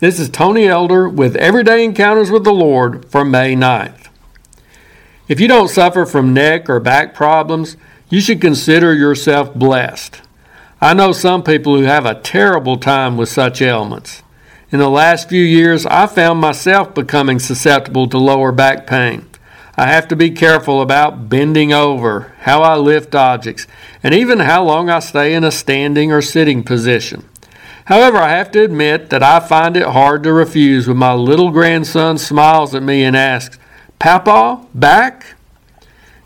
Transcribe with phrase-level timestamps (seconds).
[0.00, 4.06] This is Tony Elder with Everyday Encounters with the Lord for May 9th.
[5.26, 7.76] If you don't suffer from neck or back problems,
[8.08, 10.22] you should consider yourself blessed.
[10.80, 14.22] I know some people who have a terrible time with such ailments.
[14.70, 19.28] In the last few years, I found myself becoming susceptible to lower back pain.
[19.76, 23.66] I have to be careful about bending over, how I lift objects,
[24.04, 27.27] and even how long I stay in a standing or sitting position.
[27.88, 31.50] However, I have to admit that I find it hard to refuse when my little
[31.50, 33.58] grandson smiles at me and asks,
[33.98, 35.36] Papa, back?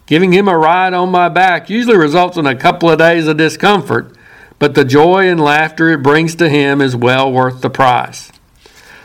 [0.07, 3.37] Giving him a ride on my back usually results in a couple of days of
[3.37, 4.12] discomfort,
[4.59, 8.33] but the joy and laughter it brings to him is well worth the price.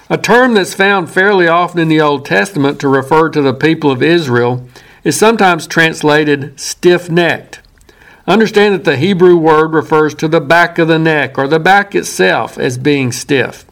[0.10, 3.92] A term that's found fairly often in the Old Testament to refer to the people
[3.92, 4.68] of Israel
[5.04, 7.62] is sometimes translated stiff necked.
[8.28, 11.96] Understand that the Hebrew word refers to the back of the neck or the back
[11.96, 13.66] itself as being stiff.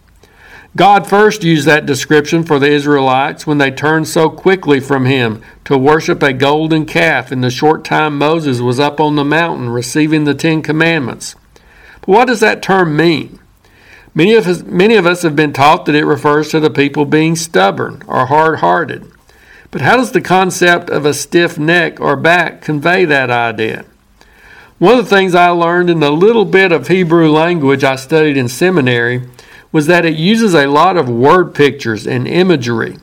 [0.78, 5.42] God first used that description for the Israelites when they turned so quickly from Him
[5.66, 9.70] to worship a golden calf in the short time Moses was up on the mountain
[9.70, 11.36] receiving the Ten Commandments.
[12.02, 13.40] But what does that term mean?
[14.14, 17.04] Many of, us, many of us have been taught that it refers to the people
[17.06, 19.12] being stubborn or hard hearted.
[19.72, 23.84] But how does the concept of a stiff neck or back convey that idea?
[24.78, 28.36] One of the things I learned in the little bit of Hebrew language I studied
[28.36, 29.26] in seminary
[29.72, 32.98] was that it uses a lot of word pictures and imagery.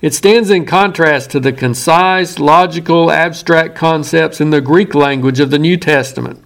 [0.00, 5.50] It stands in contrast to the concise, logical, abstract concepts in the Greek language of
[5.50, 6.42] the New Testament.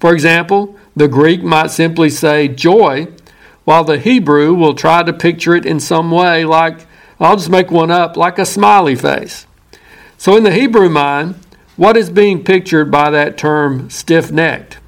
[0.00, 3.06] For example, the Greek might simply say joy
[3.62, 6.88] while the Hebrew will try to picture it in some way, like,
[7.20, 9.46] I'll just make one up, like a smiley face.
[10.18, 11.36] So, in the Hebrew mind,
[11.76, 14.78] what is being pictured by that term stiff necked?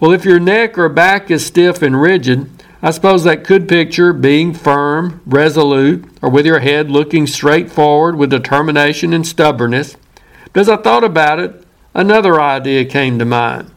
[0.00, 2.50] Well, if your neck or back is stiff and rigid,
[2.82, 8.16] I suppose that could picture being firm, resolute, or with your head looking straight forward
[8.16, 9.96] with determination and stubbornness.
[10.52, 13.70] But as I thought about it, another idea came to mind.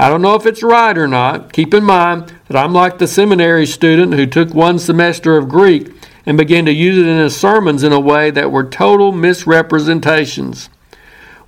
[0.00, 1.52] I don't know if it's right or not.
[1.52, 5.92] Keep in mind that I'm like the seminary student who took one semester of Greek
[6.26, 10.68] and began to use it in his sermons in a way that were total misrepresentations.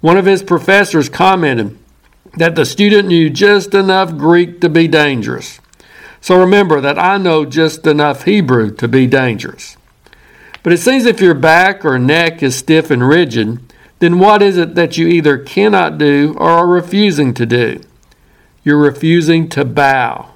[0.00, 1.78] One of his professors commented
[2.36, 5.60] that the student knew just enough Greek to be dangerous.
[6.20, 9.76] So remember that I know just enough Hebrew to be dangerous.
[10.62, 13.60] But it seems if your back or neck is stiff and rigid,
[13.98, 17.80] then what is it that you either cannot do or are refusing to do?
[18.62, 20.30] You're refusing to bow.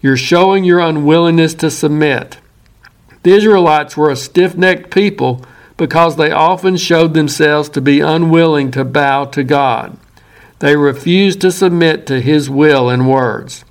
[0.00, 2.38] You're showing your unwillingness to submit.
[3.22, 5.44] The Israelites were a stiff necked people
[5.78, 9.96] because they often showed themselves to be unwilling to bow to God.
[10.58, 13.64] They refused to submit to His will and words.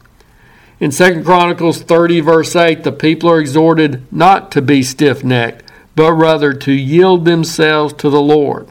[0.80, 5.70] In 2 Chronicles 30, verse 8, the people are exhorted not to be stiff necked,
[5.96, 8.70] but rather to yield themselves to the Lord.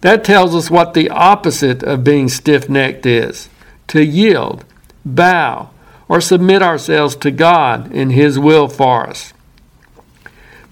[0.00, 3.48] That tells us what the opposite of being stiff necked is
[3.88, 4.64] to yield,
[5.04, 5.70] bow,
[6.08, 9.32] or submit ourselves to God and His will for us.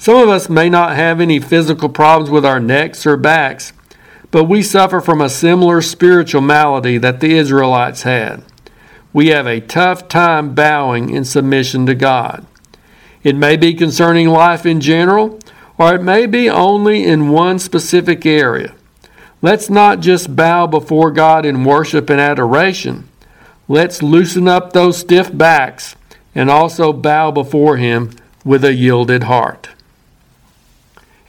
[0.01, 3.75] Some of us may not have any physical problems with our necks or backs,
[4.31, 8.43] but we suffer from a similar spiritual malady that the Israelites had.
[9.13, 12.47] We have a tough time bowing in submission to God.
[13.23, 15.39] It may be concerning life in general,
[15.77, 18.75] or it may be only in one specific area.
[19.43, 23.07] Let's not just bow before God in worship and adoration,
[23.69, 25.95] Let's loosen up those stiff backs
[26.35, 28.13] and also bow before Him
[28.45, 29.69] with a yielded heart.